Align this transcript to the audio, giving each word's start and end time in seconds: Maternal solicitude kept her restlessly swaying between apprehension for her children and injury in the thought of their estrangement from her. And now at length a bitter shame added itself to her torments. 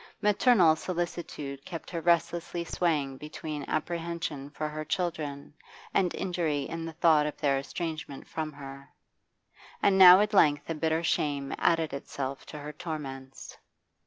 Maternal 0.19 0.75
solicitude 0.75 1.63
kept 1.63 1.91
her 1.91 2.01
restlessly 2.01 2.63
swaying 2.65 3.17
between 3.17 3.63
apprehension 3.67 4.49
for 4.49 4.67
her 4.67 4.83
children 4.83 5.53
and 5.93 6.15
injury 6.15 6.63
in 6.63 6.85
the 6.85 6.93
thought 6.93 7.27
of 7.27 7.37
their 7.37 7.59
estrangement 7.59 8.27
from 8.27 8.51
her. 8.51 8.89
And 9.79 9.99
now 9.99 10.19
at 10.21 10.33
length 10.33 10.67
a 10.71 10.73
bitter 10.73 11.03
shame 11.03 11.53
added 11.59 11.93
itself 11.93 12.47
to 12.47 12.57
her 12.57 12.73
torments. 12.73 13.55